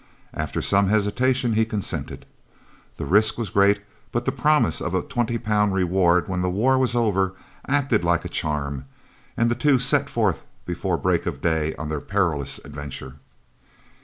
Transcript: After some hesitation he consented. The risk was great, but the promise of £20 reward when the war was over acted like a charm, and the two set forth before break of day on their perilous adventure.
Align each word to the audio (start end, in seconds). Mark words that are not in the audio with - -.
After 0.33 0.63
some 0.63 0.87
hesitation 0.87 1.53
he 1.53 1.63
consented. 1.63 2.25
The 2.97 3.05
risk 3.05 3.37
was 3.37 3.51
great, 3.51 3.81
but 4.11 4.25
the 4.25 4.31
promise 4.31 4.81
of 4.81 4.93
£20 4.93 5.71
reward 5.71 6.27
when 6.27 6.41
the 6.41 6.49
war 6.49 6.79
was 6.79 6.95
over 6.95 7.33
acted 7.67 8.03
like 8.03 8.25
a 8.25 8.27
charm, 8.27 8.85
and 9.37 9.51
the 9.51 9.53
two 9.53 9.77
set 9.77 10.09
forth 10.09 10.41
before 10.65 10.97
break 10.97 11.27
of 11.27 11.39
day 11.39 11.75
on 11.75 11.89
their 11.89 12.01
perilous 12.01 12.57
adventure. 12.65 13.17